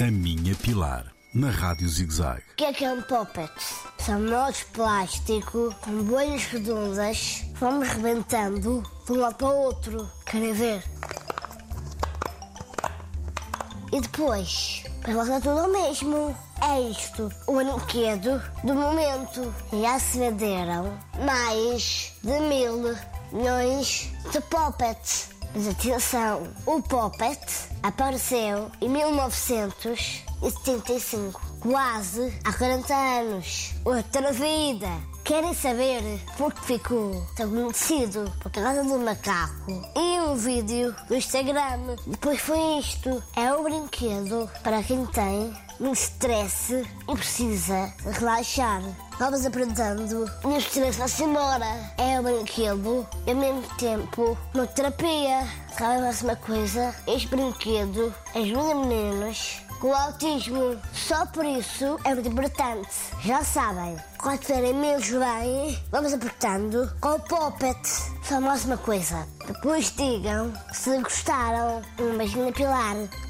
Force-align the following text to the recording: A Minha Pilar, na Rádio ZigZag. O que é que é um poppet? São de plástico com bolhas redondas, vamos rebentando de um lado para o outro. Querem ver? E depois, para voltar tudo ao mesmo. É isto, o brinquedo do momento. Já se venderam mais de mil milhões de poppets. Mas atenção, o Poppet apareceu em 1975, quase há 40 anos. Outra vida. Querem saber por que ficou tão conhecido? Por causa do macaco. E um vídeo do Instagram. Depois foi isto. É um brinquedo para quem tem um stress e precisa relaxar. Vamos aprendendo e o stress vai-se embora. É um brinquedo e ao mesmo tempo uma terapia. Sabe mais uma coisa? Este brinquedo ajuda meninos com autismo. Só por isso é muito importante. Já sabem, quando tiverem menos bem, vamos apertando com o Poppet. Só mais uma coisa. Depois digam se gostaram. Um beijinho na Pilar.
A 0.00 0.10
Minha 0.10 0.54
Pilar, 0.54 1.04
na 1.34 1.50
Rádio 1.50 1.86
ZigZag. 1.86 2.40
O 2.52 2.56
que 2.56 2.64
é 2.64 2.72
que 2.72 2.86
é 2.86 2.90
um 2.90 3.02
poppet? 3.02 3.52
São 3.98 4.24
de 4.24 4.64
plástico 4.72 5.74
com 5.82 6.04
bolhas 6.04 6.44
redondas, 6.46 7.44
vamos 7.56 7.86
rebentando 7.86 8.82
de 9.04 9.12
um 9.12 9.16
lado 9.16 9.34
para 9.34 9.48
o 9.48 9.56
outro. 9.56 10.10
Querem 10.24 10.54
ver? 10.54 10.82
E 13.92 14.00
depois, 14.00 14.84
para 15.02 15.12
voltar 15.12 15.42
tudo 15.42 15.60
ao 15.60 15.68
mesmo. 15.68 16.34
É 16.62 16.80
isto, 16.80 17.30
o 17.46 17.56
brinquedo 17.56 18.42
do 18.64 18.74
momento. 18.74 19.54
Já 19.82 19.98
se 19.98 20.16
venderam 20.16 20.98
mais 21.26 22.14
de 22.22 22.40
mil 22.40 22.96
milhões 23.32 24.10
de 24.32 24.40
poppets. 24.40 25.28
Mas 25.54 25.66
atenção, 25.66 26.44
o 26.64 26.80
Poppet 26.80 27.40
apareceu 27.82 28.70
em 28.80 28.88
1975, 28.88 31.40
quase 31.60 32.32
há 32.44 32.52
40 32.52 32.94
anos. 32.94 33.72
Outra 33.84 34.30
vida. 34.32 34.86
Querem 35.24 35.52
saber 35.54 36.02
por 36.38 36.54
que 36.54 36.64
ficou 36.64 37.26
tão 37.36 37.50
conhecido? 37.50 38.32
Por 38.40 38.52
causa 38.52 38.84
do 38.84 38.96
macaco. 38.98 39.82
E 39.96 40.20
um 40.20 40.36
vídeo 40.36 40.94
do 41.08 41.16
Instagram. 41.16 41.96
Depois 42.06 42.40
foi 42.40 42.78
isto. 42.78 43.22
É 43.36 43.52
um 43.52 43.64
brinquedo 43.64 44.48
para 44.62 44.82
quem 44.82 45.04
tem 45.06 45.52
um 45.80 45.92
stress 45.92 46.86
e 47.08 47.16
precisa 47.16 47.92
relaxar. 48.04 48.82
Vamos 49.18 49.44
aprendendo 49.44 50.30
e 50.44 50.46
o 50.46 50.56
stress 50.58 50.98
vai-se 50.98 51.24
embora. 51.24 51.66
É 51.96 52.20
um 52.20 52.22
brinquedo 52.22 53.08
e 53.26 53.30
ao 53.30 53.36
mesmo 53.36 53.62
tempo 53.76 54.36
uma 54.54 54.66
terapia. 54.66 55.46
Sabe 55.76 56.02
mais 56.02 56.22
uma 56.22 56.36
coisa? 56.36 56.94
Este 57.06 57.28
brinquedo 57.28 58.14
ajuda 58.34 58.74
meninos 58.74 59.62
com 59.80 59.94
autismo. 59.94 60.76
Só 60.92 61.24
por 61.26 61.44
isso 61.44 61.98
é 62.04 62.14
muito 62.14 62.28
importante. 62.28 62.90
Já 63.24 63.42
sabem, 63.42 63.96
quando 64.18 64.40
tiverem 64.40 64.74
menos 64.74 65.08
bem, 65.08 65.82
vamos 65.90 66.12
apertando 66.12 66.92
com 67.00 67.14
o 67.14 67.20
Poppet. 67.20 67.80
Só 68.22 68.40
mais 68.40 68.64
uma 68.66 68.76
coisa. 68.76 69.26
Depois 69.46 69.90
digam 69.96 70.52
se 70.72 70.98
gostaram. 70.98 71.82
Um 71.98 72.18
beijinho 72.18 72.46
na 72.46 72.52
Pilar. 72.52 73.29